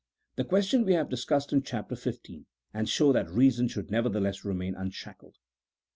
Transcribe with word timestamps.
This 0.35 0.47
question 0.47 0.83
we 0.83 0.93
have 0.93 1.09
discussed 1.11 1.53
in 1.53 1.61
Chapter 1.61 1.93
XV., 1.93 2.45
and 2.73 2.89
shown 2.89 3.13
that 3.13 3.29
reason 3.29 3.67
should 3.67 3.91
nevertheless 3.91 4.43
remain 4.43 4.73
unshackled. 4.73 5.35